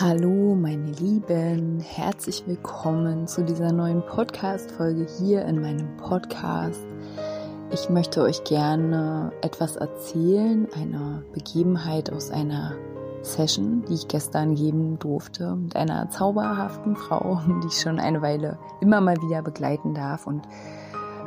Hallo 0.00 0.56
meine 0.56 0.90
Lieben, 0.90 1.78
herzlich 1.78 2.42
willkommen 2.48 3.28
zu 3.28 3.44
dieser 3.44 3.70
neuen 3.70 4.04
Podcast-Folge 4.04 5.06
hier 5.20 5.44
in 5.44 5.60
meinem 5.60 5.96
Podcast. 5.98 6.84
Ich 7.70 7.88
möchte 7.90 8.22
euch 8.22 8.42
gerne 8.42 9.30
etwas 9.40 9.76
erzählen, 9.76 10.66
einer 10.74 11.22
Begebenheit 11.32 12.12
aus 12.12 12.32
einer 12.32 12.72
Session, 13.22 13.84
die 13.88 13.94
ich 13.94 14.08
gestern 14.08 14.56
geben 14.56 14.98
durfte, 14.98 15.54
mit 15.54 15.76
einer 15.76 16.10
zauberhaften 16.10 16.96
Frau, 16.96 17.40
die 17.62 17.68
ich 17.68 17.80
schon 17.80 18.00
eine 18.00 18.20
Weile 18.20 18.58
immer 18.80 19.00
mal 19.00 19.16
wieder 19.22 19.42
begleiten 19.42 19.94
darf. 19.94 20.26
Und 20.26 20.42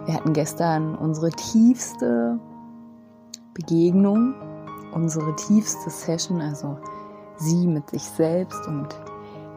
wir 0.06 0.14
hatten 0.14 0.34
gestern 0.34 0.96
unsere 0.96 1.30
tiefste 1.30 2.38
Begegnung, 3.54 4.36
unsere 4.94 5.34
tiefste 5.38 5.90
Session, 5.90 6.42
also 6.42 6.78
sie 7.38 7.68
mit 7.68 7.90
sich 7.90 8.04
selbst 8.04 8.68
und 8.68 8.88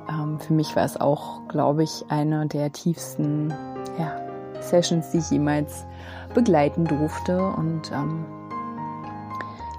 ähm, 0.08 0.38
für 0.40 0.52
mich 0.52 0.74
war 0.76 0.84
es 0.84 1.00
auch, 1.00 1.46
glaube 1.48 1.82
ich, 1.82 2.04
eine 2.08 2.46
der 2.46 2.72
tiefsten 2.72 3.52
ja, 3.98 4.16
Sessions, 4.60 5.10
die 5.10 5.18
ich 5.18 5.30
jemals 5.30 5.86
begleiten 6.34 6.84
durfte. 6.84 7.42
Und 7.42 7.90
ähm, 7.92 8.24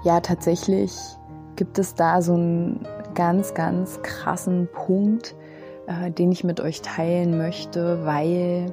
ja, 0.04 0.20
tatsächlich 0.20 0.92
gibt 1.56 1.78
es 1.78 1.94
da 1.94 2.22
so 2.22 2.34
einen 2.34 2.86
ganz, 3.14 3.54
ganz 3.54 4.00
krassen 4.02 4.68
Punkt, 4.72 5.34
äh, 5.86 6.10
den 6.10 6.32
ich 6.32 6.44
mit 6.44 6.60
euch 6.60 6.82
teilen 6.82 7.36
möchte, 7.36 8.04
weil 8.04 8.72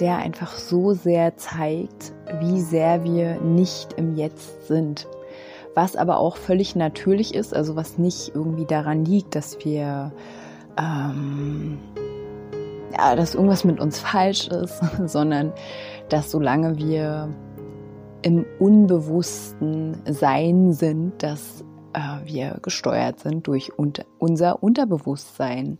der 0.00 0.18
einfach 0.18 0.52
so 0.52 0.92
sehr 0.92 1.36
zeigt, 1.36 2.12
wie 2.40 2.60
sehr 2.60 3.02
wir 3.02 3.40
nicht 3.40 3.94
im 3.94 4.14
Jetzt 4.14 4.68
sind 4.68 5.08
was 5.78 5.94
aber 5.94 6.18
auch 6.18 6.36
völlig 6.36 6.74
natürlich 6.74 7.36
ist, 7.36 7.54
also 7.54 7.76
was 7.76 7.98
nicht 7.98 8.32
irgendwie 8.34 8.66
daran 8.66 9.04
liegt, 9.04 9.36
dass 9.36 9.64
wir, 9.64 10.10
ähm, 10.76 11.78
ja, 12.92 13.14
dass 13.14 13.36
irgendwas 13.36 13.62
mit 13.62 13.78
uns 13.78 14.00
falsch 14.00 14.48
ist, 14.48 14.82
sondern 15.06 15.52
dass 16.08 16.32
solange 16.32 16.78
wir 16.78 17.32
im 18.22 18.44
unbewussten 18.58 20.02
Sein 20.04 20.72
sind, 20.72 21.22
dass 21.22 21.64
äh, 21.92 22.24
wir 22.24 22.58
gesteuert 22.60 23.20
sind 23.20 23.46
durch 23.46 23.78
unter, 23.78 24.04
unser 24.18 24.64
Unterbewusstsein. 24.64 25.78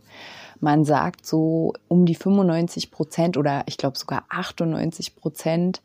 Man 0.61 0.85
sagt 0.85 1.25
so 1.25 1.73
um 1.89 2.05
die 2.05 2.15
95 2.15 2.89
Prozent 2.89 3.35
oder 3.35 3.63
ich 3.65 3.75
glaube 3.75 3.97
sogar 3.97 4.23
98 4.29 5.17
Prozent 5.17 5.81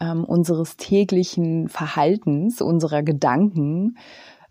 ähm, 0.00 0.24
unseres 0.24 0.76
täglichen 0.76 1.68
Verhaltens, 1.68 2.60
unserer 2.60 3.02
Gedanken, 3.02 3.98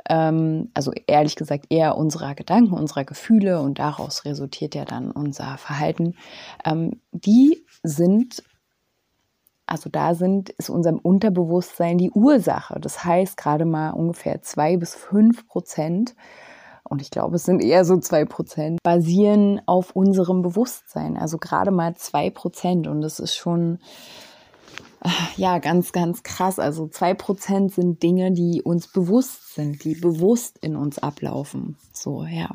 ähm, 0.09 0.70
also 0.73 0.92
ehrlich 1.08 1.36
gesagt 1.36 1.66
eher 1.70 1.98
unserer 1.98 2.36
Gedanken, 2.36 2.73
unserer 2.73 3.06
Gefühle 3.06 3.62
und 3.62 3.80
daraus 3.80 4.25
resultiert 4.25 4.75
ja 4.75 4.86
dann 4.86 5.12
unser 5.12 5.58
Verhalten, 5.58 6.16
ähm, 6.66 7.02
die 7.12 7.66
sind 7.84 8.44
also 9.69 9.90
da 9.90 10.16
sind, 10.16 10.50
ist 10.52 10.69
unserem 10.69 10.97
Unterbewusstsein 10.97 11.97
die 11.97 12.12
Ursache. 12.12 12.79
Das 12.79 13.03
heißt, 13.03 13.35
gerade 13.35 13.66
mal 13.66 13.90
ungefähr 13.90 14.41
zwei 14.41 14.78
bis 14.78 14.96
fünf 14.96 15.46
Prozent, 15.46 16.16
und 16.90 17.02
ich 17.02 17.12
glaube, 17.12 17.35
es 17.35 17.44
sind 17.44 17.62
eher 17.62 17.84
so 17.84 17.97
zwei 17.97 18.24
Prozent, 18.24 18.79
basieren 18.81 19.62
auf 19.66 19.94
unserem 19.94 20.41
Bewusstsein. 20.41 21.18
Also 21.18 21.38
gerade 21.38 21.72
mal 21.72 21.96
zwei 21.96 22.29
Prozent. 22.29 22.88
Und 22.88 23.02
das 23.02 23.19
ist 23.19 23.35
schon 23.35 23.79
ja, 25.38 25.59
ganz, 25.59 25.91
ganz 25.91 26.24
krass. 26.24 26.59
Also 26.59 26.88
zwei 26.88 27.13
Prozent 27.13 27.74
sind 27.74 28.02
Dinge, 28.03 28.31
die 28.31 28.62
uns 28.62 28.88
bewusst 28.88 29.56
sind, 29.56 29.84
die 29.84 29.96
bewusst 29.96 30.58
in 30.59 30.75
uns 30.75 31.00
ablaufen. 31.00 31.78
So, 31.94 32.24
ja. 32.24 32.50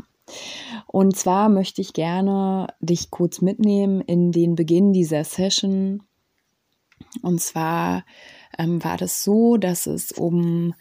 Und 0.87 1.17
zwar 1.17 1.49
möchte 1.49 1.81
ich 1.81 1.93
gerne 1.93 2.69
dich 2.81 3.11
kurz 3.11 3.41
mitnehmen 3.41 4.01
in 4.01 4.33
den 4.33 4.55
Beginn 4.55 4.93
dieser 4.93 5.25
Session. 5.25 6.03
Und 7.23 7.41
zwar 7.41 8.05
ähm, 8.59 8.83
war 8.83 8.97
das 8.97 9.23
so, 9.23 9.57
dass 9.57 9.87
es 9.87 10.13
um 10.13 10.75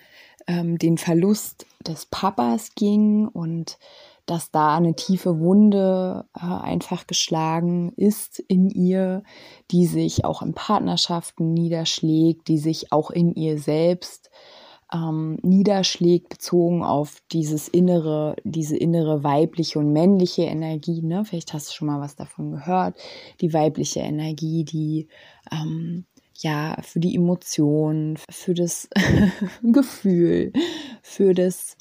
ähm, 0.48 0.78
den 0.78 0.98
Verlust 0.98 1.66
des 1.86 2.06
Papas 2.06 2.76
ging 2.76 3.28
und 3.28 3.78
dass 4.32 4.50
da 4.50 4.78
eine 4.78 4.96
tiefe 4.96 5.42
Wunde 5.42 6.24
äh, 6.34 6.46
einfach 6.46 7.06
geschlagen 7.06 7.92
ist 7.98 8.40
in 8.40 8.70
ihr, 8.70 9.24
die 9.72 9.86
sich 9.86 10.24
auch 10.24 10.42
in 10.42 10.54
Partnerschaften 10.54 11.54
niederschlägt, 11.54 12.48
die 12.48 12.58
sich 12.58 12.94
auch 12.94 13.12
in 13.12 13.36
ihr 13.36 13.60
selbst 13.60 14.30
ähm, 14.94 15.38
niederschlägt, 15.42 16.30
bezogen 16.30 16.82
auf 16.82 17.22
dieses 17.34 17.68
innere, 17.68 18.38
diese 18.46 18.78
innere 18.78 19.26
weibliche 19.26 19.80
und 19.80 19.92
männliche 19.92 20.44
Energie. 20.44 21.02
Ne? 21.02 21.26
Vielleicht 21.26 21.52
hast 21.52 21.68
du 21.68 21.74
schon 21.74 21.88
mal 21.88 22.00
was 22.00 22.16
davon 22.16 22.52
gehört. 22.52 22.98
Die 23.42 23.54
weibliche 23.54 24.00
Energie, 24.00 24.64
die 24.64 25.10
ähm, 25.52 26.06
ja 26.38 26.78
für 26.84 27.02
die 27.02 27.16
Emotionen, 27.16 28.18
für 28.30 28.54
das 28.54 28.88
Gefühl, 29.62 30.54
für 31.02 31.34
das 31.34 31.76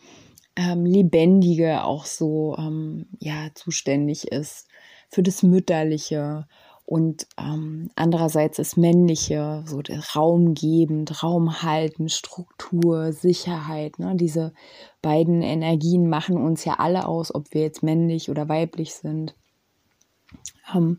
ähm, 0.61 0.85
Lebendige 0.85 1.85
auch 1.85 2.05
so 2.05 2.55
ähm, 2.59 3.07
ja 3.19 3.49
zuständig 3.55 4.29
ist 4.29 4.69
für 5.09 5.23
das 5.23 5.43
Mütterliche 5.43 6.47
und 6.85 7.27
ähm, 7.39 7.91
andererseits 7.95 8.57
das 8.57 8.77
Männliche, 8.77 9.63
so 9.65 9.81
der 9.81 10.01
Raumgebend, 10.15 11.23
Raumhalten, 11.23 12.09
Struktur, 12.09 13.13
Sicherheit. 13.13 14.01
Ne? 14.01 14.17
Diese 14.17 14.53
beiden 15.01 15.41
Energien 15.41 16.09
machen 16.09 16.37
uns 16.37 16.65
ja 16.65 16.81
alle 16.81 17.07
aus, 17.07 17.33
ob 17.33 17.55
wir 17.55 17.63
jetzt 17.63 17.85
männlich 17.85 18.29
oder 18.29 18.49
weiblich 18.49 18.95
sind. 18.95 19.37
Ähm, 20.75 20.99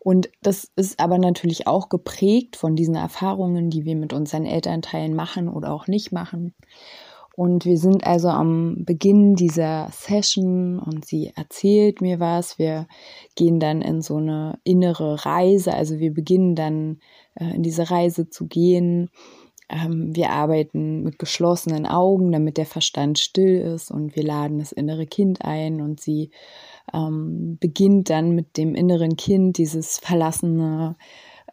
und 0.00 0.28
das 0.42 0.70
ist 0.76 1.00
aber 1.00 1.16
natürlich 1.16 1.66
auch 1.66 1.88
geprägt 1.88 2.56
von 2.56 2.76
diesen 2.76 2.94
Erfahrungen, 2.94 3.70
die 3.70 3.86
wir 3.86 3.96
mit 3.96 4.12
unseren 4.12 4.44
Elternteilen 4.44 5.14
machen 5.14 5.48
oder 5.48 5.72
auch 5.72 5.86
nicht 5.86 6.12
machen. 6.12 6.54
Und 7.34 7.64
wir 7.64 7.78
sind 7.78 8.06
also 8.06 8.28
am 8.28 8.84
Beginn 8.84 9.34
dieser 9.34 9.88
Session 9.90 10.78
und 10.78 11.06
sie 11.06 11.32
erzählt 11.34 12.02
mir 12.02 12.20
was. 12.20 12.58
Wir 12.58 12.86
gehen 13.36 13.58
dann 13.58 13.80
in 13.80 14.02
so 14.02 14.16
eine 14.16 14.58
innere 14.64 15.24
Reise. 15.24 15.72
Also 15.72 15.98
wir 15.98 16.12
beginnen 16.12 16.54
dann 16.54 16.98
äh, 17.34 17.54
in 17.54 17.62
diese 17.62 17.90
Reise 17.90 18.28
zu 18.28 18.46
gehen. 18.46 19.08
Ähm, 19.70 20.14
wir 20.14 20.30
arbeiten 20.30 21.02
mit 21.02 21.18
geschlossenen 21.18 21.86
Augen, 21.86 22.32
damit 22.32 22.58
der 22.58 22.66
Verstand 22.66 23.18
still 23.18 23.60
ist 23.74 23.90
und 23.90 24.14
wir 24.14 24.22
laden 24.24 24.58
das 24.58 24.72
innere 24.72 25.06
Kind 25.06 25.42
ein 25.42 25.80
und 25.80 26.00
sie 26.00 26.30
ähm, 26.92 27.56
beginnt 27.58 28.10
dann 28.10 28.34
mit 28.34 28.58
dem 28.58 28.74
inneren 28.74 29.16
Kind 29.16 29.56
dieses 29.56 29.98
verlassene 29.98 30.96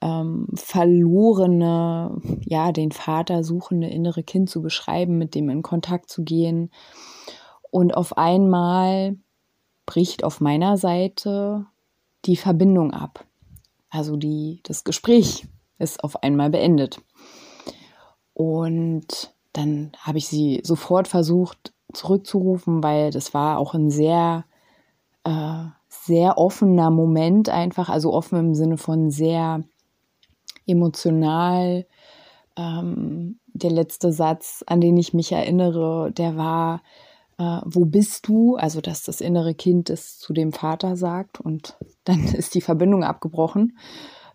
ähm, 0.02 0.48
verlorene, 0.54 2.22
ja, 2.46 2.72
den 2.72 2.92
Vater 2.92 3.44
suchende 3.44 3.88
innere 3.88 4.24
Kind 4.24 4.50
zu 4.50 4.62
beschreiben, 4.62 5.18
mit 5.18 5.36
dem 5.36 5.50
in 5.50 5.62
Kontakt 5.62 6.10
zu 6.10 6.24
gehen. 6.24 6.72
Und 7.72 7.96
auf 7.96 8.18
einmal 8.18 9.18
bricht 9.86 10.24
auf 10.24 10.42
meiner 10.42 10.78
Seite 10.78 11.66
die 12.26 12.38
Verbindung 12.38 12.92
ab. 12.92 13.26
Also 13.90 14.16
die, 14.16 14.62
das 14.64 14.84
Gespräch 14.84 15.48
ist 15.78 16.04
auf 16.04 16.24
einmal 16.24 16.50
beendet. 16.50 17.02
Und 18.34 19.34
dann 19.54 19.92
habe 20.00 20.20
ich 20.20 20.28
sie 20.28 20.62
sofort 20.64 21.08
versucht 21.08 21.74
zurückzurufen, 21.92 22.84
weil 22.84 23.12
das 23.12 23.34
war 23.34 23.58
auch 23.58 23.74
ein 23.74 23.90
sehr, 23.90 24.46
äh, 25.24 25.66
sehr 25.90 26.38
offener 26.38 26.92
Moment 26.92 27.50
einfach, 27.50 27.90
also 27.90 28.14
offen 28.14 28.40
im 28.40 28.56
Sinne 28.56 28.78
von 28.78 29.10
sehr 29.10 29.64
emotional. 30.70 31.86
Ähm, 32.58 33.40
der 33.48 33.72
letzte 33.72 34.12
Satz, 34.12 34.64
an 34.68 34.82
den 34.82 34.98
ich 34.98 35.14
mich 35.14 35.32
erinnere, 35.32 36.12
der 36.12 36.38
war, 36.38 36.82
äh, 37.38 37.62
wo 37.66 37.86
bist 37.86 38.28
du? 38.28 38.56
Also, 38.56 38.82
dass 38.82 39.04
das 39.04 39.22
innere 39.22 39.56
Kind 39.56 39.90
es 39.90 40.18
zu 40.20 40.34
dem 40.34 40.52
Vater 40.52 40.96
sagt 40.96 41.42
und 41.42 41.78
dann 42.04 42.24
ist 42.34 42.56
die 42.56 42.62
Verbindung 42.62 43.04
abgebrochen. 43.04 43.78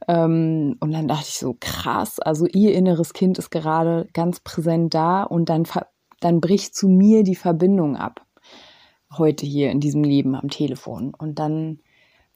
Ähm, 0.08 0.76
und 0.80 0.92
dann 0.92 1.08
dachte 1.08 1.26
ich 1.28 1.38
so, 1.38 1.56
krass, 1.58 2.18
also 2.18 2.46
ihr 2.46 2.74
inneres 2.74 3.12
Kind 3.12 3.38
ist 3.38 3.50
gerade 3.50 4.08
ganz 4.12 4.40
präsent 4.40 4.94
da 4.94 5.22
und 5.22 5.48
dann, 5.48 5.64
dann 6.20 6.40
bricht 6.40 6.74
zu 6.74 6.88
mir 6.88 7.22
die 7.22 7.36
Verbindung 7.36 7.96
ab. 7.96 8.26
Heute 9.16 9.46
hier 9.46 9.70
in 9.70 9.80
diesem 9.80 10.02
Leben 10.02 10.34
am 10.34 10.50
Telefon. 10.50 11.14
Und 11.14 11.38
dann 11.38 11.80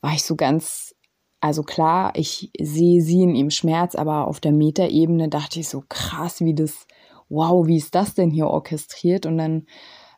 war 0.01 0.13
ich 0.13 0.23
so 0.23 0.37
ganz, 0.37 0.95
also 1.41 1.63
klar, 1.63 2.13
ich 2.15 2.51
sehe 2.61 3.01
sie 3.01 3.23
in 3.23 3.35
ihrem 3.35 3.51
Schmerz, 3.51 3.95
aber 3.95 4.27
auf 4.27 4.41
der 4.41 4.53
Metaebene 4.53 5.29
dachte 5.29 5.61
ich 5.61 5.69
so 5.69 5.85
krass, 5.89 6.41
wie 6.41 6.55
das, 6.55 6.87
wow, 7.29 7.67
wie 7.67 7.77
ist 7.77 7.95
das 7.95 8.15
denn 8.15 8.31
hier 8.31 8.49
orchestriert? 8.49 9.25
Und 9.27 9.39
dann 9.39 9.67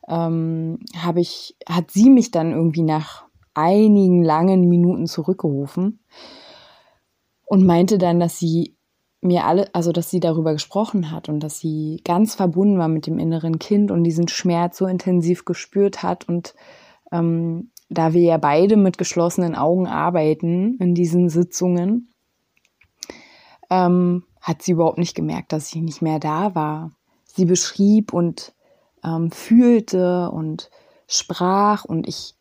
ähm, 0.08 0.78
habe 0.96 1.20
ich, 1.20 1.56
hat 1.68 1.90
sie 1.90 2.08
mich 2.08 2.30
dann 2.30 2.52
irgendwie 2.52 2.82
nach 2.82 3.24
einigen 3.54 4.22
langen 4.22 4.68
Minuten 4.68 5.06
zurückgerufen 5.06 6.00
und 7.44 7.66
meinte 7.66 7.98
dann, 7.98 8.20
dass 8.20 8.38
sie 8.38 8.76
mir 9.20 9.44
alle, 9.44 9.68
also 9.74 9.92
dass 9.92 10.08
sie 10.08 10.20
darüber 10.20 10.54
gesprochen 10.54 11.10
hat 11.10 11.28
und 11.28 11.40
dass 11.40 11.58
sie 11.58 12.00
ganz 12.04 12.34
verbunden 12.34 12.78
war 12.78 12.88
mit 12.88 13.06
dem 13.06 13.18
inneren 13.18 13.58
Kind 13.58 13.90
und 13.90 14.04
diesen 14.04 14.28
Schmerz 14.28 14.78
so 14.78 14.86
intensiv 14.86 15.44
gespürt 15.44 16.02
hat 16.02 16.26
und 16.28 16.54
ähm, 17.12 17.70
da 17.90 18.14
wir 18.14 18.22
ja 18.22 18.38
beide 18.38 18.76
mit 18.76 18.96
geschlossenen 18.96 19.54
Augen 19.54 19.86
arbeiten 19.86 20.76
in 20.78 20.94
diesen 20.94 21.28
Sitzungen, 21.28 22.08
ähm, 23.68 24.24
hat 24.40 24.62
sie 24.62 24.72
überhaupt 24.72 24.98
nicht 24.98 25.14
gemerkt, 25.14 25.52
dass 25.52 25.74
ich 25.74 25.82
nicht 25.82 26.00
mehr 26.00 26.18
da 26.18 26.54
war. 26.54 26.92
Sie 27.24 27.44
beschrieb 27.44 28.12
und 28.12 28.54
ähm, 29.04 29.30
fühlte 29.30 30.30
und 30.30 30.70
sprach 31.06 31.84
und 31.84 32.08
ich 32.08 32.34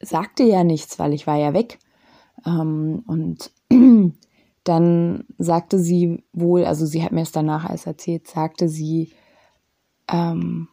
sagte 0.00 0.42
ja 0.42 0.64
nichts, 0.64 0.98
weil 0.98 1.14
ich 1.14 1.26
war 1.26 1.36
ja 1.36 1.54
weg. 1.54 1.78
Ähm, 2.46 3.02
und 3.06 3.50
dann 4.64 5.24
sagte 5.38 5.78
sie 5.78 6.22
wohl, 6.32 6.64
also 6.64 6.84
sie 6.84 7.02
hat 7.02 7.12
mir 7.12 7.22
es 7.22 7.32
danach 7.32 7.64
alles 7.64 7.86
erzählt, 7.86 8.28
sagte 8.28 8.68
sie, 8.68 9.12
ähm, 10.08 10.68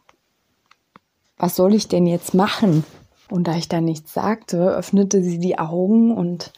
was 1.38 1.56
soll 1.56 1.74
ich 1.74 1.88
denn 1.88 2.06
jetzt 2.06 2.34
machen? 2.34 2.84
Und 3.30 3.48
da 3.48 3.54
ich 3.54 3.68
dann 3.68 3.84
nichts 3.84 4.12
sagte, 4.12 4.70
öffnete 4.70 5.22
sie 5.22 5.38
die 5.38 5.58
Augen 5.58 6.14
und 6.14 6.52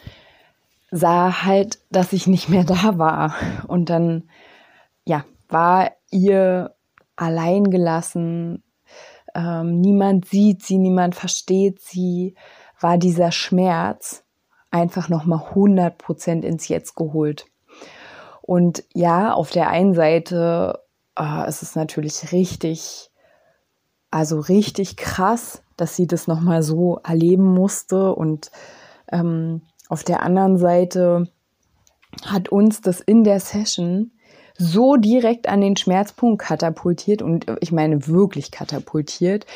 sah 0.90 1.44
halt, 1.44 1.78
dass 1.90 2.12
ich 2.12 2.26
nicht 2.26 2.49
mehr 2.49 2.64
da 2.64 2.99
war. 2.99 3.34
Und 3.66 3.90
dann, 3.90 4.28
ja, 5.05 5.25
war 5.49 5.93
ihr 6.11 6.75
allein 7.16 7.70
gelassen. 7.70 8.62
Ähm, 9.34 9.81
niemand 9.81 10.26
sieht 10.26 10.64
sie, 10.64 10.78
niemand 10.78 11.14
versteht 11.14 11.81
sie. 11.81 12.34
War 12.81 12.99
dieser 12.99 13.32
Schmerz 13.32 14.25
einfach 14.70 15.08
nochmal 15.08 15.44
100 15.49 15.96
Prozent 15.99 16.44
ins 16.44 16.69
Jetzt 16.69 16.96
geholt. 16.96 17.46
Und 18.43 18.84
ja, 18.93 19.32
auf 19.32 19.50
der 19.50 19.70
einen 19.70 19.94
Seite 19.94 20.81
äh, 21.19 21.49
ist 21.49 21.62
es 21.62 21.76
natürlich 21.76 22.32
richtig, 22.32 23.10
also 24.10 24.38
richtig 24.40 24.96
krass, 24.96 25.62
dass 25.76 25.97
sie 25.97 26.06
das 26.06 26.26
nochmal 26.26 26.62
so 26.62 26.99
erleben 27.05 27.44
musste. 27.44 28.15
Und 28.15 28.50
ähm, 29.11 29.62
auf 29.88 30.05
der 30.05 30.23
anderen 30.23 30.59
Seite 30.59 31.29
hat 32.25 32.49
uns 32.49 32.81
das 32.81 33.00
in 33.00 33.25
der 33.25 33.41
Session 33.41 34.12
so 34.56 34.97
direkt 34.97 35.49
an 35.49 35.61
den 35.61 35.76
Schmerzpunkt 35.76 36.41
katapultiert 36.41 37.23
und 37.23 37.47
ich 37.61 37.73
meine 37.73 38.06
wirklich 38.06 38.53
katapultiert, 38.53 39.47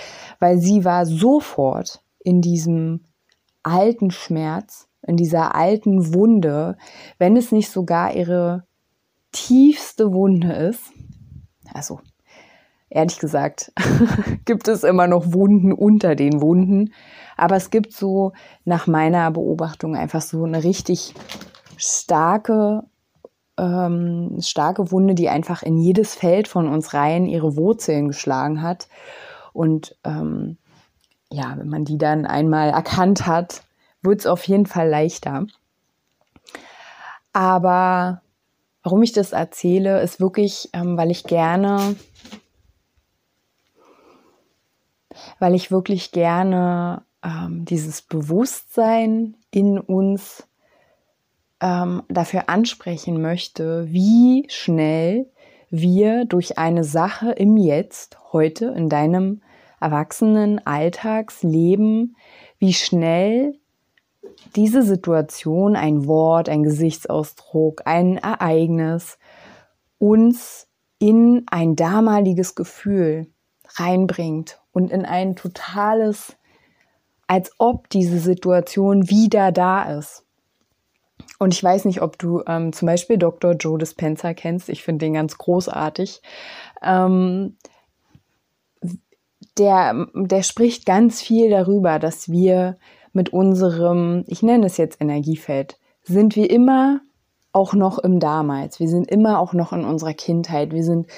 weil 0.40 0.58
sie 0.58 0.84
war 0.84 1.06
sofort 1.06 2.00
in 2.18 2.42
diesem 2.42 3.04
alten 3.62 4.10
Schmerz 4.10 4.88
in 5.06 5.16
dieser 5.16 5.54
alten 5.54 6.12
Wunde, 6.14 6.76
wenn 7.18 7.36
es 7.36 7.52
nicht 7.52 7.70
sogar 7.70 8.14
ihre 8.14 8.66
tiefste 9.32 10.12
Wunde 10.12 10.52
ist. 10.52 10.92
Also, 11.72 12.00
ehrlich 12.90 13.18
gesagt, 13.18 13.72
gibt 14.44 14.68
es 14.68 14.84
immer 14.84 15.06
noch 15.06 15.32
Wunden 15.32 15.72
unter 15.72 16.14
den 16.14 16.40
Wunden. 16.40 16.92
Aber 17.36 17.56
es 17.56 17.70
gibt 17.70 17.92
so 17.92 18.32
nach 18.64 18.86
meiner 18.86 19.30
Beobachtung 19.30 19.94
einfach 19.94 20.22
so 20.22 20.44
eine 20.44 20.64
richtig 20.64 21.14
starke, 21.76 22.82
ähm, 23.56 24.38
starke 24.40 24.90
Wunde, 24.90 25.14
die 25.14 25.28
einfach 25.28 25.62
in 25.62 25.78
jedes 25.78 26.14
Feld 26.14 26.48
von 26.48 26.68
uns 26.68 26.94
rein 26.94 27.26
ihre 27.26 27.56
Wurzeln 27.56 28.08
geschlagen 28.08 28.62
hat. 28.62 28.88
Und 29.52 29.96
ähm, 30.04 30.58
ja, 31.30 31.54
wenn 31.56 31.68
man 31.68 31.84
die 31.84 31.98
dann 31.98 32.26
einmal 32.26 32.70
erkannt 32.70 33.26
hat, 33.26 33.62
wird 34.02 34.20
es 34.20 34.26
auf 34.26 34.44
jeden 34.44 34.66
Fall 34.66 34.88
leichter. 34.88 35.46
Aber 37.32 38.22
warum 38.82 39.02
ich 39.02 39.12
das 39.12 39.32
erzähle, 39.32 40.00
ist 40.00 40.20
wirklich, 40.20 40.70
ähm, 40.72 40.96
weil 40.96 41.10
ich 41.10 41.24
gerne, 41.24 41.94
weil 45.38 45.54
ich 45.54 45.70
wirklich 45.70 46.12
gerne 46.12 47.02
ähm, 47.24 47.64
dieses 47.64 48.02
Bewusstsein 48.02 49.36
in 49.50 49.78
uns 49.78 50.46
ähm, 51.60 52.02
dafür 52.08 52.48
ansprechen 52.48 53.20
möchte, 53.20 53.86
wie 53.90 54.46
schnell 54.48 55.26
wir 55.70 56.24
durch 56.24 56.58
eine 56.58 56.84
Sache 56.84 57.32
im 57.32 57.56
Jetzt, 57.56 58.18
heute 58.32 58.66
in 58.66 58.88
deinem 58.88 59.42
erwachsenen 59.80 60.64
Alltagsleben, 60.66 62.16
wie 62.58 62.74
schnell 62.74 63.54
diese 64.56 64.82
Situation, 64.82 65.76
ein 65.76 66.06
Wort, 66.06 66.48
ein 66.48 66.62
Gesichtsausdruck, 66.62 67.82
ein 67.84 68.18
Ereignis 68.18 69.18
uns 69.98 70.68
in 70.98 71.44
ein 71.50 71.76
damaliges 71.76 72.54
Gefühl 72.54 73.26
reinbringt 73.76 74.60
und 74.78 74.92
in 74.92 75.04
ein 75.04 75.34
totales, 75.34 76.36
als 77.26 77.50
ob 77.58 77.90
diese 77.90 78.20
Situation 78.20 79.10
wieder 79.10 79.50
da 79.50 79.98
ist. 79.98 80.24
Und 81.40 81.52
ich 81.52 81.64
weiß 81.64 81.84
nicht, 81.84 82.00
ob 82.00 82.16
du 82.16 82.44
ähm, 82.46 82.72
zum 82.72 82.86
Beispiel 82.86 83.18
Dr. 83.18 83.54
Joe 83.54 83.76
Dispenza 83.76 84.34
kennst. 84.34 84.68
Ich 84.68 84.84
finde 84.84 85.06
den 85.06 85.14
ganz 85.14 85.36
großartig. 85.36 86.22
Ähm, 86.80 87.56
der, 89.58 90.06
der 90.14 90.44
spricht 90.44 90.86
ganz 90.86 91.20
viel 91.22 91.50
darüber, 91.50 91.98
dass 91.98 92.28
wir 92.30 92.78
mit 93.12 93.32
unserem, 93.32 94.22
ich 94.28 94.44
nenne 94.44 94.66
es 94.66 94.76
jetzt 94.76 95.00
Energiefeld, 95.00 95.80
sind 96.04 96.36
wir 96.36 96.48
immer 96.50 97.00
auch 97.52 97.74
noch 97.74 97.98
im 97.98 98.20
Damals. 98.20 98.78
Wir 98.78 98.88
sind 98.88 99.10
immer 99.10 99.40
auch 99.40 99.54
noch 99.54 99.72
in 99.72 99.84
unserer 99.84 100.14
Kindheit. 100.14 100.72
Wir 100.72 100.84
sind 100.84 101.08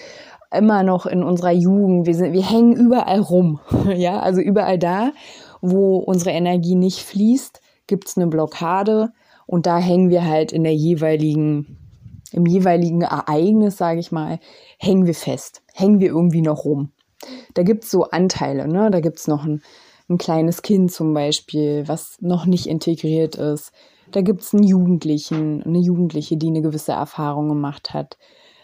immer 0.52 0.82
noch 0.82 1.06
in 1.06 1.23
unserer 1.23 1.52
Jugend. 1.52 2.06
Wir, 2.06 2.14
sind, 2.14 2.32
wir 2.32 2.49
hängen 2.49 2.74
überall 2.74 3.20
rum. 3.20 3.60
ja, 3.94 4.20
also 4.20 4.41
überall 4.41 4.79
da, 4.79 5.13
wo 5.60 5.96
unsere 5.98 6.31
Energie 6.31 6.74
nicht 6.74 7.01
fließt, 7.01 7.60
gibt 7.86 8.08
es 8.08 8.17
eine 8.17 8.27
Blockade 8.27 9.13
und 9.46 9.67
da 9.67 9.79
hängen 9.79 10.10
wir 10.10 10.24
halt 10.24 10.53
in 10.53 10.63
der 10.63 10.74
jeweiligen, 10.74 11.77
im 12.32 12.46
jeweiligen 12.46 13.03
Ereignis, 13.03 13.77
sage 13.77 14.01
ich 14.01 14.13
mal, 14.13 14.39
hängen 14.79 15.06
wir 15.06 15.15
fest. 15.15 15.63
Hängen 15.74 16.01
wir 16.01 16.08
irgendwie 16.08 16.43
noch 16.43 16.65
rum. 16.65 16.93
Da 17.55 17.63
gibt 17.63 17.84
es 17.84 17.91
so 17.91 18.05
Anteile, 18.05 18.67
ne? 18.67 18.91
Da 18.91 19.01
gibt 19.01 19.19
es 19.19 19.29
noch 19.29 19.44
ein 19.44 19.63
ein 20.10 20.19
kleines 20.19 20.63
Kind 20.63 20.93
zum 20.93 21.15
Beispiel, 21.15 21.84
was 21.86 22.20
noch 22.20 22.44
nicht 22.44 22.67
integriert 22.67 23.36
ist. 23.36 23.72
Da 24.10 24.22
gibt 24.22 24.43
es 24.43 24.53
einen 24.53 24.65
Jugendlichen, 24.65 25.63
eine 25.63 25.79
Jugendliche, 25.79 26.36
die 26.36 26.48
eine 26.48 26.63
gewisse 26.63 26.93
Erfahrung 26.93 27.48
gemacht 27.48 27.94
hat, 27.94 28.19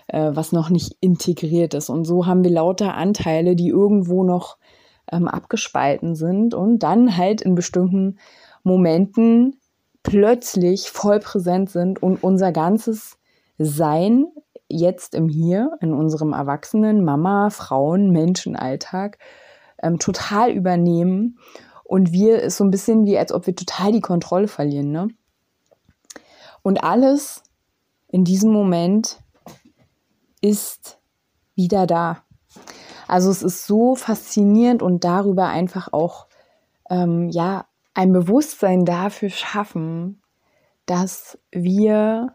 äh, 0.08 0.30
was 0.32 0.52
noch 0.52 0.70
nicht 0.70 0.96
integriert 1.00 1.74
ist. 1.74 1.88
Und 1.88 2.04
so 2.04 2.26
haben 2.26 2.44
wir 2.44 2.50
lauter 2.50 2.94
Anteile, 2.94 3.56
die 3.56 3.68
irgendwo 3.68 4.24
noch 4.24 4.58
ähm, 5.10 5.28
abgespalten 5.28 6.14
sind 6.14 6.54
und 6.54 6.80
dann 6.80 7.16
halt 7.16 7.40
in 7.40 7.54
bestimmten 7.54 8.18
Momenten 8.62 9.60
plötzlich 10.02 10.90
voll 10.90 11.20
präsent 11.20 11.70
sind 11.70 12.02
und 12.02 12.22
unser 12.22 12.52
ganzes 12.52 13.18
Sein 13.58 14.26
jetzt 14.68 15.14
im 15.14 15.28
Hier, 15.28 15.72
in 15.80 15.92
unserem 15.92 16.32
Erwachsenen, 16.32 17.04
Mama, 17.04 17.50
Frauen, 17.50 18.10
Menschenalltag 18.10 19.18
ähm, 19.82 19.98
total 19.98 20.50
übernehmen 20.50 21.38
und 21.84 22.12
wir 22.12 22.42
ist 22.42 22.56
so 22.56 22.64
ein 22.64 22.70
bisschen 22.70 23.04
wie, 23.04 23.16
als 23.16 23.32
ob 23.32 23.46
wir 23.46 23.54
total 23.54 23.92
die 23.92 24.00
Kontrolle 24.00 24.48
verlieren. 24.48 24.90
Ne? 24.90 25.08
Und 26.62 26.82
alles 26.82 27.44
in 28.08 28.24
diesem 28.24 28.50
Moment 28.52 29.20
ist 30.46 30.98
wieder 31.54 31.86
da. 31.86 32.22
Also 33.08 33.30
es 33.30 33.42
ist 33.42 33.66
so 33.66 33.94
faszinierend 33.94 34.82
und 34.82 35.04
darüber 35.04 35.48
einfach 35.48 35.92
auch 35.92 36.26
ähm, 36.90 37.28
ja 37.30 37.66
ein 37.94 38.12
Bewusstsein 38.12 38.84
dafür 38.84 39.30
schaffen, 39.30 40.22
dass 40.86 41.38
wir 41.50 42.34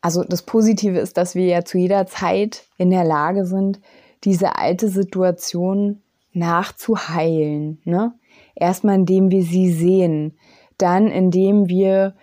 also 0.00 0.24
das 0.24 0.42
Positive 0.42 0.98
ist, 0.98 1.16
dass 1.16 1.34
wir 1.34 1.46
ja 1.46 1.64
zu 1.64 1.78
jeder 1.78 2.06
Zeit 2.06 2.64
in 2.78 2.90
der 2.90 3.04
Lage 3.04 3.44
sind, 3.44 3.80
diese 4.24 4.56
alte 4.56 4.88
Situation 4.88 6.02
nachzuheilen. 6.32 7.80
Ne? 7.84 8.14
Erstmal, 8.54 8.94
indem 8.96 9.30
wir 9.30 9.42
sie 9.42 9.70
sehen, 9.70 10.38
dann, 10.78 11.08
indem 11.08 11.68
wir 11.68 12.14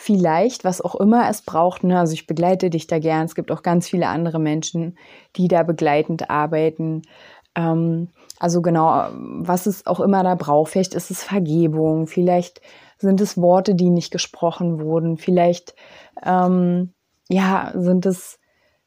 vielleicht, 0.00 0.64
was 0.64 0.80
auch 0.80 0.94
immer 0.94 1.28
es 1.28 1.42
braucht, 1.42 1.82
ne? 1.82 1.98
also 1.98 2.12
ich 2.12 2.26
begleite 2.26 2.70
dich 2.70 2.86
da 2.86 2.98
gern, 2.98 3.24
es 3.24 3.34
gibt 3.34 3.50
auch 3.50 3.62
ganz 3.62 3.88
viele 3.88 4.06
andere 4.06 4.38
Menschen, 4.38 4.96
die 5.36 5.48
da 5.48 5.64
begleitend 5.64 6.30
arbeiten. 6.30 7.02
Ähm, 7.56 8.08
also 8.38 8.62
genau, 8.62 9.08
was 9.12 9.66
es 9.66 9.86
auch 9.86 9.98
immer 10.00 10.22
da 10.22 10.36
braucht, 10.36 10.70
vielleicht 10.70 10.94
ist 10.94 11.10
es 11.10 11.24
Vergebung, 11.24 12.06
vielleicht 12.06 12.60
sind 12.98 13.20
es 13.20 13.36
Worte, 13.36 13.74
die 13.74 13.90
nicht 13.90 14.12
gesprochen 14.12 14.80
wurden. 14.80 15.16
Vielleicht 15.16 15.74
ähm, 16.24 16.92
ja, 17.28 17.72
sind 17.74 18.06
es 18.06 18.38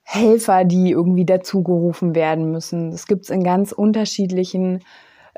Helfer, 0.03 0.63
die 0.63 0.91
irgendwie 0.91 1.25
dazugerufen 1.25 2.15
werden 2.15 2.51
müssen. 2.51 2.91
Das 2.91 3.05
gibt 3.05 3.23
es 3.23 3.29
in 3.29 3.43
ganz 3.43 3.71
unterschiedlichen 3.71 4.83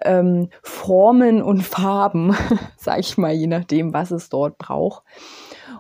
ähm, 0.04 0.50
Formen 0.62 1.42
und 1.42 1.64
Farben, 1.64 2.36
sage 2.78 3.02
ich 3.02 3.18
mal, 3.18 3.34
je 3.34 3.48
nachdem, 3.48 3.94
was 3.94 4.12
es 4.12 4.30
dort 4.30 4.58
braucht. 4.58 5.04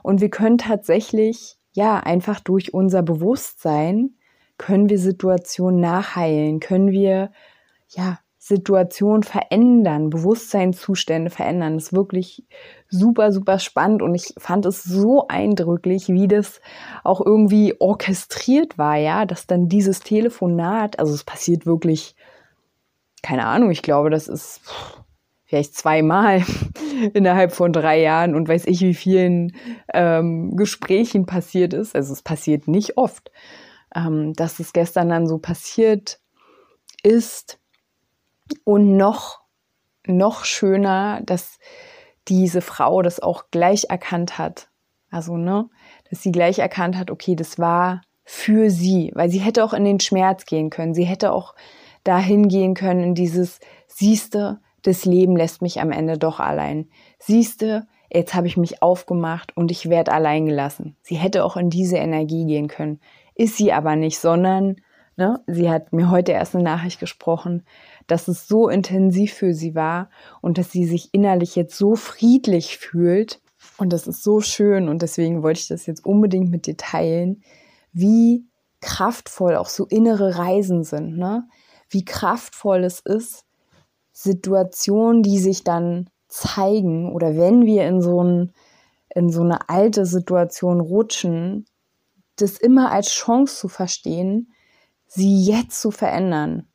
Und 0.02 0.22
wir 0.22 0.30
können 0.30 0.58
tatsächlich, 0.58 1.58
ja, 1.74 2.00
einfach 2.00 2.40
durch 2.40 2.74
unser 2.74 3.04
Bewusstsein, 3.04 4.16
können 4.58 4.90
wir 4.90 5.00
Situationen 5.00 5.80
nachheilen, 5.80 6.60
können 6.60 6.92
wir, 6.92 7.32
ja, 7.90 8.20
Situationen 8.46 9.24
verändern, 9.24 10.10
Bewusstseinszustände 10.10 11.30
verändern. 11.30 11.76
Das 11.76 11.86
ist 11.86 11.94
wirklich 11.94 12.46
super, 12.90 13.32
super 13.32 13.58
spannend 13.58 14.02
und 14.02 14.14
ich 14.16 14.34
fand 14.38 14.66
es 14.66 14.84
so 14.84 15.30
eindrücklich, 15.30 16.10
wie 16.10 16.28
das 16.28 16.60
auch 17.06 17.26
irgendwie 17.26 17.76
orchestriert 17.80 18.78
war, 18.78 18.98
ja, 18.98 19.26
dass 19.26 19.48
dann 19.48 19.70
dieses 19.70 20.02
Telefonat, 20.02 21.00
also 21.00 21.14
es 21.14 21.24
passiert 21.24 21.66
wirklich, 21.66 22.18
keine 23.22 23.46
Ahnung, 23.46 23.72
ich 23.72 23.82
glaube, 23.82 24.10
das 24.10 24.28
ist 24.28 24.60
vielleicht 25.54 25.76
zweimal 25.76 26.44
innerhalb 27.14 27.52
von 27.52 27.72
drei 27.72 28.02
Jahren 28.02 28.34
und 28.34 28.48
weiß 28.48 28.66
ich, 28.66 28.82
wie 28.82 28.96
vielen 28.96 29.56
ähm, 29.94 30.56
Gesprächen 30.56 31.28
passiert 31.28 31.76
ist. 31.76 31.96
Also 31.96 32.12
es 32.12 32.24
passiert 32.24 32.68
nicht 32.68 32.98
oft, 32.98 33.30
ähm, 33.96 34.34
dass 34.34 34.60
es 34.60 34.74
gestern 34.74 35.10
dann 35.10 35.28
so 35.28 35.38
passiert 35.38 36.20
ist 37.04 37.60
und 38.64 38.98
noch, 38.98 39.42
noch 40.08 40.44
schöner, 40.44 41.22
dass 41.24 41.60
diese 42.28 42.62
Frau 42.62 43.04
das 43.04 43.20
auch 43.20 43.44
gleich 43.52 43.86
erkannt 43.90 44.40
hat. 44.40 44.70
Also, 45.12 45.38
ne, 45.38 45.70
dass 46.10 46.24
sie 46.24 46.32
gleich 46.32 46.58
erkannt 46.58 46.98
hat, 46.98 47.12
okay, 47.12 47.36
das 47.36 47.60
war 47.60 48.02
für 48.24 48.72
sie, 48.72 49.12
weil 49.14 49.30
sie 49.30 49.38
hätte 49.38 49.64
auch 49.64 49.74
in 49.74 49.86
den 49.86 50.00
Schmerz 50.00 50.46
gehen 50.46 50.72
können. 50.72 50.96
Sie 50.96 51.04
hätte 51.04 51.32
auch 51.32 51.54
dahin 52.04 52.48
gehen 52.48 52.74
können 52.74 53.04
in 53.04 53.14
dieses, 53.14 53.60
siehste, 53.86 54.60
das 54.84 55.06
Leben 55.06 55.36
lässt 55.36 55.62
mich 55.62 55.82
am 55.82 55.92
Ende 55.92 56.18
doch 56.18 56.40
allein. 56.40 56.90
Siehste, 57.20 57.88
jetzt 58.12 58.36
habe 58.36 58.48
ich 58.48 58.58
mich 58.58 58.82
aufgemacht 58.82 59.56
und 59.58 59.72
ich 59.72 59.90
werde 59.90 60.12
allein 60.12 60.46
gelassen. 60.46 60.96
Sie 61.02 61.16
hätte 61.16 61.44
auch 61.44 61.58
in 61.58 61.70
diese 61.70 61.98
Energie 61.98 62.46
gehen 62.46 62.68
können. 62.68 63.00
Ist 63.36 63.58
sie 63.58 63.74
aber 63.74 63.96
nicht, 63.96 64.20
sondern 64.20 64.76
ne, 65.16 65.42
sie 65.48 65.70
hat 65.70 65.94
mir 65.94 66.10
heute 66.10 66.34
erst 66.34 66.56
eine 66.56 66.64
Nachricht 66.64 67.00
gesprochen, 67.00 67.64
dass 68.08 68.28
es 68.28 68.48
so 68.48 68.70
intensiv 68.70 69.34
für 69.34 69.54
sie 69.54 69.74
war 69.76 70.10
und 70.42 70.58
dass 70.58 70.72
sie 70.72 70.86
sich 70.86 71.14
innerlich 71.14 71.56
jetzt 71.56 71.78
so 71.78 71.96
friedlich 71.96 72.78
fühlt. 72.78 73.42
Und 73.78 73.94
das 73.94 74.08
ist 74.08 74.24
so 74.24 74.42
schön 74.42 74.90
und 74.90 75.02
deswegen 75.02 75.42
wollte 75.42 75.62
ich 75.62 75.68
das 75.68 75.86
jetzt 75.86 76.06
unbedingt 76.06 76.52
mit 76.52 76.68
dir 76.68 76.78
teilen, 76.78 77.42
wie 77.94 78.46
kraftvoll 78.82 79.56
auch 79.56 79.70
so 79.70 79.86
innere 79.86 80.38
Reisen 80.38 80.84
sind, 80.84 81.18
ne? 81.18 81.48
Wie 81.90 82.04
kraftvoll 82.04 82.84
es 82.84 83.00
ist, 83.00 83.46
Situationen, 84.14 85.24
die 85.24 85.40
sich 85.40 85.64
dann 85.64 86.10
zeigen 86.28 87.12
oder 87.12 87.36
wenn 87.36 87.66
wir 87.66 87.88
in 87.88 88.02
so, 88.02 88.24
ein, 88.24 88.54
in 89.14 89.30
so 89.30 89.42
eine 89.42 89.70
alte 89.70 90.06
Situation 90.06 90.80
rutschen, 90.80 91.66
das 92.38 92.58
immer 92.58 92.92
als 92.92 93.10
Chance 93.10 93.58
zu 93.58 93.68
verstehen, 93.68 94.54
sie 95.06 95.44
jetzt 95.44 95.82
zu 95.82 95.92
verändern 95.92 96.68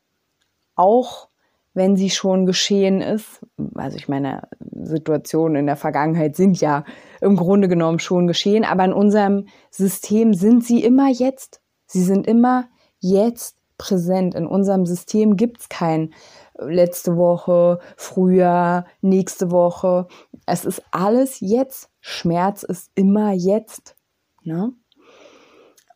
auch 0.79 1.29
wenn 1.75 1.97
sie 1.97 2.11
schon 2.11 2.45
geschehen 2.45 3.01
ist. 3.01 3.41
Also 3.75 3.97
ich 3.97 4.09
meine, 4.09 4.49
Situationen 4.83 5.57
in 5.57 5.67
der 5.67 5.77
Vergangenheit 5.77 6.35
sind 6.35 6.61
ja 6.61 6.85
im 7.21 7.37
Grunde 7.37 7.69
genommen 7.69 8.01
schon 8.01 8.27
geschehen, 8.27 8.65
aber 8.65 8.85
in 8.85 8.93
unserem 8.93 9.47
System 9.71 10.35
sind 10.35 10.65
sie 10.65 10.83
immer 10.83 11.09
jetzt. 11.09 11.61
Sie 11.87 12.03
sind 12.03 12.27
immer 12.27 12.69
jetzt 12.99 13.59
präsent. 13.77 14.35
In 14.35 14.47
unserem 14.47 14.87
System 14.87 15.37
gibt 15.37 15.61
es 15.61 15.69
kein 15.69 16.13
letzte 16.59 17.17
Woche, 17.17 17.79
Frühjahr, 17.97 18.87
nächste 19.01 19.51
Woche. 19.51 20.09
Es 20.47 20.65
ist 20.65 20.83
alles 20.91 21.41
jetzt. 21.41 21.91
Schmerz 22.01 22.63
ist 22.63 22.91
immer 22.95 23.33
jetzt. 23.33 23.97
Ne? 24.43 24.73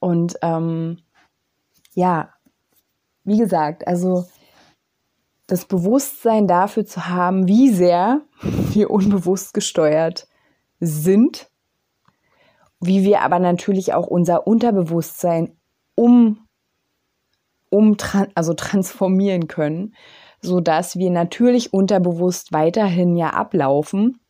Und 0.00 0.36
ähm, 0.42 0.98
ja, 1.94 2.30
wie 3.24 3.38
gesagt, 3.38 3.86
also 3.86 4.26
das 5.46 5.64
Bewusstsein 5.66 6.46
dafür 6.46 6.86
zu 6.86 7.08
haben, 7.08 7.46
wie 7.46 7.70
sehr 7.70 8.22
wir 8.40 8.90
unbewusst 8.90 9.54
gesteuert 9.54 10.26
sind, 10.80 11.50
wie 12.80 13.04
wir 13.04 13.20
aber 13.22 13.38
natürlich 13.38 13.94
auch 13.94 14.06
unser 14.06 14.46
Unterbewusstsein 14.46 15.56
um, 15.94 16.46
um 17.70 17.96
also 18.34 18.54
transformieren 18.54 19.46
können, 19.46 19.94
so 20.42 20.60
dass 20.60 20.96
wir 20.96 21.10
natürlich 21.10 21.72
unterbewusst 21.72 22.52
weiterhin 22.52 23.16
ja 23.16 23.30
ablaufen, 23.30 24.20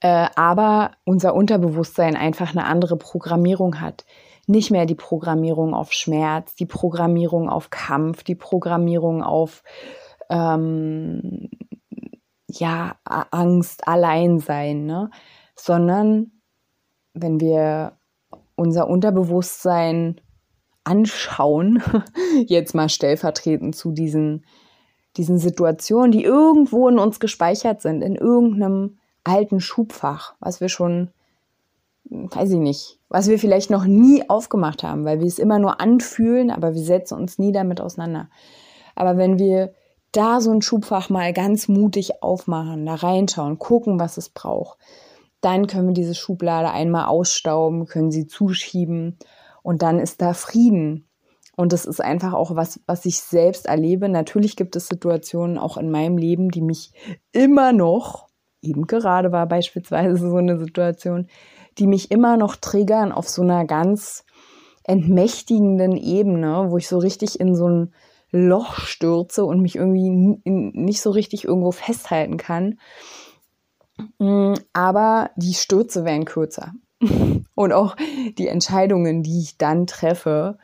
äh, 0.00 0.26
aber 0.34 0.92
unser 1.04 1.34
Unterbewusstsein 1.34 2.16
einfach 2.16 2.50
eine 2.50 2.64
andere 2.64 2.96
Programmierung 2.96 3.80
hat 3.80 4.04
nicht 4.46 4.70
mehr 4.70 4.86
die 4.86 4.94
Programmierung 4.94 5.74
auf 5.74 5.92
Schmerz, 5.92 6.54
die 6.54 6.66
Programmierung 6.66 7.48
auf 7.48 7.70
Kampf, 7.70 8.22
die 8.24 8.34
Programmierung 8.34 9.22
auf 9.22 9.62
ähm, 10.30 11.48
ja, 12.48 12.96
Angst, 13.04 13.86
Alleinsein, 13.86 14.84
ne? 14.84 15.10
sondern 15.54 16.32
wenn 17.14 17.40
wir 17.40 17.98
unser 18.54 18.88
Unterbewusstsein 18.88 20.20
anschauen, 20.84 21.82
jetzt 22.46 22.74
mal 22.74 22.88
stellvertretend 22.88 23.76
zu 23.76 23.92
diesen, 23.92 24.44
diesen 25.16 25.38
Situationen, 25.38 26.12
die 26.12 26.24
irgendwo 26.24 26.88
in 26.88 26.98
uns 26.98 27.20
gespeichert 27.20 27.82
sind, 27.82 28.02
in 28.02 28.14
irgendeinem 28.14 28.98
alten 29.24 29.60
Schubfach, 29.60 30.34
was 30.40 30.60
wir 30.60 30.68
schon 30.68 31.10
weiß 32.12 32.50
ich 32.50 32.58
nicht, 32.58 32.98
was 33.08 33.28
wir 33.28 33.38
vielleicht 33.38 33.70
noch 33.70 33.84
nie 33.84 34.28
aufgemacht 34.28 34.82
haben, 34.82 35.04
weil 35.04 35.20
wir 35.20 35.26
es 35.26 35.38
immer 35.38 35.58
nur 35.58 35.80
anfühlen, 35.80 36.50
aber 36.50 36.74
wir 36.74 36.82
setzen 36.82 37.18
uns 37.18 37.38
nie 37.38 37.52
damit 37.52 37.80
auseinander. 37.80 38.28
Aber 38.94 39.16
wenn 39.16 39.38
wir 39.38 39.72
da 40.12 40.40
so 40.40 40.50
ein 40.50 40.62
Schubfach 40.62 41.08
mal 41.08 41.32
ganz 41.32 41.68
mutig 41.68 42.22
aufmachen, 42.22 42.84
da 42.84 42.96
reinschauen, 42.96 43.58
gucken, 43.58 43.98
was 43.98 44.18
es 44.18 44.28
braucht, 44.28 44.78
dann 45.40 45.66
können 45.66 45.88
wir 45.88 45.94
diese 45.94 46.14
Schublade 46.14 46.70
einmal 46.70 47.06
ausstauben, 47.06 47.86
können 47.86 48.10
sie 48.10 48.26
zuschieben 48.26 49.18
und 49.62 49.82
dann 49.82 49.98
ist 49.98 50.20
da 50.20 50.34
Frieden. 50.34 51.08
Und 51.56 51.72
das 51.72 51.84
ist 51.84 52.00
einfach 52.00 52.32
auch 52.32 52.56
was, 52.56 52.80
was 52.86 53.04
ich 53.04 53.20
selbst 53.20 53.66
erlebe. 53.66 54.08
Natürlich 54.08 54.56
gibt 54.56 54.74
es 54.74 54.88
Situationen 54.88 55.58
auch 55.58 55.76
in 55.76 55.90
meinem 55.90 56.16
Leben, 56.16 56.50
die 56.50 56.62
mich 56.62 56.92
immer 57.32 57.72
noch, 57.72 58.28
eben 58.62 58.86
gerade 58.86 59.32
war 59.32 59.46
beispielsweise 59.46 60.16
so 60.16 60.36
eine 60.36 60.58
Situation, 60.58 61.28
die 61.78 61.86
mich 61.86 62.10
immer 62.10 62.36
noch 62.36 62.56
triggern 62.56 63.12
auf 63.12 63.28
so 63.28 63.42
einer 63.42 63.66
ganz 63.66 64.24
entmächtigenden 64.84 65.96
Ebene, 65.96 66.70
wo 66.70 66.78
ich 66.78 66.88
so 66.88 66.98
richtig 66.98 67.38
in 67.38 67.54
so 67.54 67.68
ein 67.68 67.94
Loch 68.30 68.76
stürze 68.78 69.44
und 69.44 69.60
mich 69.60 69.76
irgendwie 69.76 70.40
nicht 70.44 71.02
so 71.02 71.10
richtig 71.10 71.44
irgendwo 71.44 71.70
festhalten 71.70 72.38
kann. 72.38 72.78
Mm, 74.18 74.54
aber 74.72 75.30
die 75.36 75.54
Stürze 75.54 76.04
werden 76.04 76.24
kürzer. 76.24 76.72
Und 77.54 77.72
auch 77.72 77.94
die 78.38 78.48
Entscheidungen, 78.48 79.22
die 79.22 79.40
ich 79.40 79.58
dann 79.58 79.86
treffe 79.86 80.56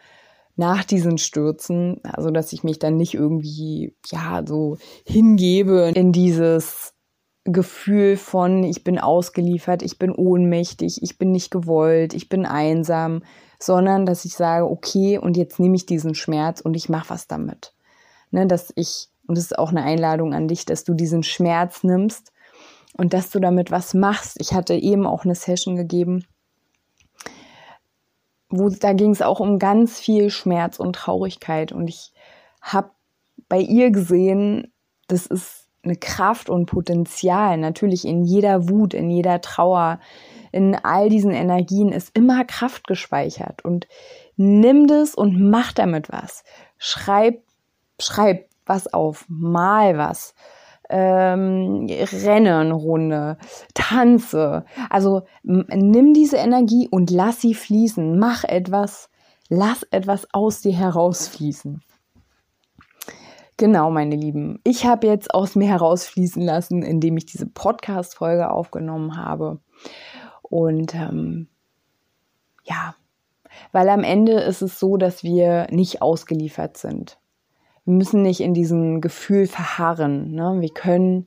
nach 0.59 0.85
diesen 0.85 1.19
Stürzen, 1.19 2.01
also 2.03 2.31
dass 2.31 2.53
ich 2.53 2.65
mich 2.65 2.81
dann 2.81 2.97
nicht 2.97 3.15
irgendwie, 3.15 3.95
ja, 4.07 4.43
so 4.45 4.77
hingebe 5.05 5.93
in 5.95 6.11
dieses 6.11 6.95
Gefühl 7.45 8.17
von, 8.17 8.65
ich 8.65 8.83
bin 8.83 8.99
ausgeliefert, 8.99 9.83
ich 9.83 9.99
bin 9.99 10.11
ohnmächtig, 10.11 11.01
ich 11.01 11.17
bin 11.17 11.31
nicht 11.31 11.53
gewollt, 11.53 12.13
ich 12.13 12.29
bin 12.29 12.45
einsam, 12.45 13.23
sondern 13.61 14.05
dass 14.05 14.25
ich 14.25 14.35
sage, 14.35 14.69
okay, 14.69 15.17
und 15.19 15.37
jetzt 15.37 15.61
nehme 15.61 15.77
ich 15.77 15.87
diesen 15.87 16.17
Schmerz 16.17 16.61
und 16.61 16.75
ich 16.75 16.89
mache 16.89 17.11
was 17.11 17.29
damit. 17.29 17.73
Ne, 18.33 18.47
dass 18.47 18.73
ich, 18.75 19.09
und 19.29 19.39
das 19.39 19.45
ist 19.45 19.59
auch 19.59 19.71
eine 19.71 19.85
Einladung 19.85 20.35
an 20.35 20.49
dich, 20.49 20.67
dass 20.67 20.83
du 20.83 20.93
diesen 20.93 21.23
Schmerz 21.23 21.85
nimmst 21.85 22.33
und 22.97 23.15
dass 23.15 23.31
du 23.31 23.39
damit 23.39 23.71
was 23.71 23.95
machst. 23.95 24.37
Ich 24.41 24.55
hatte 24.55 24.75
eben 24.75 25.07
auch 25.07 25.25
eine 25.25 25.37
Session 25.37 25.77
gegeben, 25.77 26.25
wo 28.51 28.69
da 28.69 28.93
ging 28.93 29.11
es 29.11 29.23
auch 29.23 29.41
um 29.41 29.59
ganz 29.59 30.01
viel 30.01 30.31
Schmerz 30.31 30.79
und 30.79 30.95
Traurigkeit 30.95 31.73
und 31.73 31.89
ich 31.89 32.13
habe 32.61 32.91
bei 33.49 33.59
ihr 33.59 33.91
gesehen, 33.91 34.73
das 35.07 35.27
ist 35.27 35.69
eine 35.83 35.97
Kraft 35.97 36.51
und 36.51 36.67
Potenzial. 36.67 37.57
Natürlich 37.57 38.05
in 38.05 38.25
jeder 38.25 38.69
Wut, 38.69 38.95
in 38.95 39.11
jeder 39.11 39.41
Trauer, 39.41 40.01
in 40.53 40.75
all 40.75 41.09
diesen 41.09 41.33
Energien 41.33 41.93
ist 41.93 42.15
immer 42.17 42.45
Kraft 42.45 42.87
gespeichert. 42.87 43.65
Und 43.65 43.87
nimm 44.37 44.87
das 44.87 45.15
und 45.15 45.51
mach 45.51 45.73
damit 45.73 46.11
was. 46.11 46.45
Schreib, 46.79 47.43
schreib 48.01 48.49
was 48.67 48.93
auf, 48.93 49.25
mal 49.29 49.97
was. 49.97 50.35
Ähm, 50.89 51.87
renne 51.89 52.59
eine 52.59 52.75
Runde, 52.75 53.39
tanze. 53.75 54.65
Also 54.91 55.23
nimm 55.43 56.15
diese 56.15 56.37
Energie 56.37 56.89
und 56.91 57.11
lass 57.11 57.41
sie 57.41 57.55
fließen. 57.55 58.19
Mach 58.19 58.45
etwas, 58.45 59.11
lass 59.49 59.83
etwas 59.91 60.27
aus 60.33 60.61
dir 60.61 60.75
herausfließen. 60.75 61.83
Genau, 63.57 63.91
meine 63.91 64.15
Lieben. 64.15 64.61
Ich 64.63 64.87
habe 64.87 65.09
jetzt 65.09 65.35
aus 65.35 65.57
mir 65.57 65.69
herausfließen 65.69 66.41
lassen, 66.41 66.83
indem 66.83 67.17
ich 67.17 67.27
diese 67.27 67.47
Podcast-Folge 67.47 68.51
aufgenommen 68.51 69.17
habe. 69.17 69.59
Und 70.43 70.95
ähm, 70.95 71.49
ja, 72.63 72.95
weil 73.73 73.89
am 73.89 74.05
Ende 74.05 74.35
ist 74.35 74.63
es 74.63 74.79
so, 74.79 74.97
dass 74.97 75.25
wir 75.25 75.67
nicht 75.71 76.03
ausgeliefert 76.03 76.77
sind. 76.77 77.19
Wir 77.89 77.95
müssen 77.95 78.21
nicht 78.21 78.41
in 78.41 78.53
diesem 78.53 79.01
Gefühl 79.01 79.47
verharren. 79.47 80.33
Ne? 80.33 80.57
Wir 80.61 80.69
können 80.69 81.27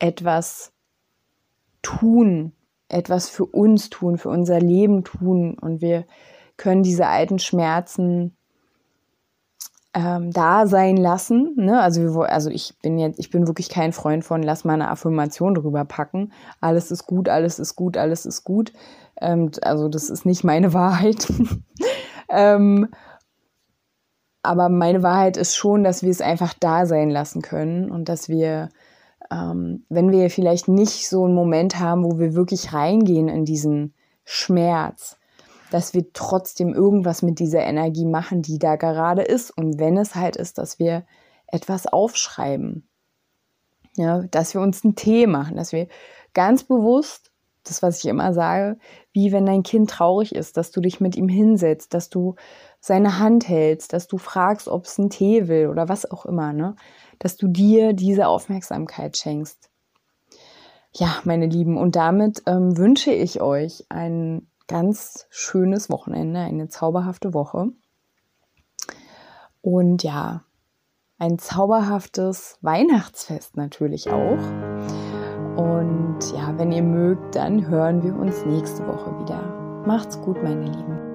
etwas 0.00 0.72
tun, 1.80 2.54
etwas 2.88 3.30
für 3.30 3.44
uns 3.44 3.88
tun, 3.88 4.18
für 4.18 4.30
unser 4.30 4.58
Leben 4.58 5.04
tun 5.04 5.56
und 5.56 5.80
wir 5.80 6.04
können 6.56 6.82
diese 6.82 7.06
alten 7.06 7.38
Schmerzen 7.38 8.36
ähm, 9.94 10.32
da 10.32 10.66
sein 10.66 10.96
lassen. 10.96 11.54
Ne? 11.54 11.80
Also, 11.80 12.02
wir, 12.02 12.32
also 12.32 12.50
ich 12.50 12.74
bin 12.82 12.98
jetzt, 12.98 13.20
ich 13.20 13.30
bin 13.30 13.46
wirklich 13.46 13.68
kein 13.68 13.92
Freund 13.92 14.24
von, 14.24 14.42
lass 14.42 14.64
mal 14.64 14.72
eine 14.72 14.90
Affirmation 14.90 15.54
drüber 15.54 15.84
packen. 15.84 16.32
Alles 16.60 16.90
ist 16.90 17.06
gut, 17.06 17.28
alles 17.28 17.60
ist 17.60 17.76
gut, 17.76 17.96
alles 17.96 18.26
ist 18.26 18.42
gut. 18.42 18.72
Ähm, 19.20 19.52
also 19.62 19.88
das 19.88 20.10
ist 20.10 20.26
nicht 20.26 20.42
meine 20.42 20.72
Wahrheit. 20.72 21.32
ähm, 22.28 22.88
aber 24.46 24.68
meine 24.68 25.02
Wahrheit 25.02 25.36
ist 25.36 25.54
schon, 25.54 25.84
dass 25.84 26.02
wir 26.02 26.10
es 26.10 26.20
einfach 26.20 26.54
da 26.54 26.86
sein 26.86 27.10
lassen 27.10 27.42
können 27.42 27.90
und 27.90 28.08
dass 28.08 28.28
wir, 28.28 28.70
ähm, 29.30 29.84
wenn 29.88 30.10
wir 30.10 30.30
vielleicht 30.30 30.68
nicht 30.68 31.08
so 31.08 31.24
einen 31.24 31.34
Moment 31.34 31.78
haben, 31.78 32.04
wo 32.04 32.18
wir 32.18 32.34
wirklich 32.34 32.72
reingehen 32.72 33.28
in 33.28 33.44
diesen 33.44 33.94
Schmerz, 34.24 35.18
dass 35.70 35.94
wir 35.94 36.12
trotzdem 36.12 36.72
irgendwas 36.74 37.22
mit 37.22 37.38
dieser 37.38 37.60
Energie 37.60 38.06
machen, 38.06 38.42
die 38.42 38.58
da 38.58 38.76
gerade 38.76 39.22
ist. 39.22 39.50
Und 39.50 39.78
wenn 39.78 39.96
es 39.96 40.14
halt 40.14 40.36
ist, 40.36 40.58
dass 40.58 40.78
wir 40.78 41.04
etwas 41.46 41.86
aufschreiben, 41.86 42.88
ja, 43.96 44.22
dass 44.30 44.54
wir 44.54 44.60
uns 44.60 44.84
einen 44.84 44.94
Tee 44.94 45.26
machen, 45.26 45.56
dass 45.56 45.72
wir 45.72 45.88
ganz 46.34 46.64
bewusst 46.64 47.32
das, 47.64 47.82
was 47.82 47.98
ich 47.98 48.06
immer 48.06 48.32
sage, 48.32 48.78
wie 49.12 49.32
wenn 49.32 49.46
dein 49.46 49.62
Kind 49.62 49.90
traurig 49.90 50.34
ist, 50.34 50.56
dass 50.56 50.70
du 50.70 50.80
dich 50.80 51.00
mit 51.00 51.16
ihm 51.16 51.28
hinsetzt, 51.28 51.94
dass 51.94 52.08
du 52.08 52.36
seine 52.86 53.18
Hand 53.18 53.48
hältst, 53.48 53.92
dass 53.92 54.06
du 54.06 54.16
fragst, 54.16 54.68
ob 54.68 54.84
es 54.84 54.98
einen 54.98 55.10
Tee 55.10 55.48
will 55.48 55.68
oder 55.68 55.88
was 55.88 56.08
auch 56.08 56.24
immer, 56.24 56.52
ne? 56.52 56.76
Dass 57.18 57.36
du 57.36 57.48
dir 57.48 57.92
diese 57.94 58.28
Aufmerksamkeit 58.28 59.16
schenkst. 59.16 59.70
Ja, 60.92 61.16
meine 61.24 61.46
Lieben, 61.46 61.78
und 61.78 61.96
damit 61.96 62.42
ähm, 62.46 62.76
wünsche 62.78 63.10
ich 63.10 63.40
euch 63.40 63.84
ein 63.88 64.46
ganz 64.68 65.26
schönes 65.30 65.90
Wochenende, 65.90 66.40
eine 66.40 66.68
zauberhafte 66.68 67.34
Woche. 67.34 67.68
Und 69.62 70.02
ja, 70.04 70.44
ein 71.18 71.38
zauberhaftes 71.38 72.56
Weihnachtsfest 72.62 73.56
natürlich 73.56 74.10
auch. 74.10 74.38
Und 75.56 76.18
ja, 76.34 76.56
wenn 76.56 76.70
ihr 76.70 76.82
mögt, 76.82 77.34
dann 77.34 77.66
hören 77.66 78.02
wir 78.02 78.14
uns 78.14 78.44
nächste 78.46 78.86
Woche 78.86 79.18
wieder. 79.20 79.82
Macht's 79.86 80.20
gut, 80.20 80.42
meine 80.42 80.64
Lieben. 80.64 81.05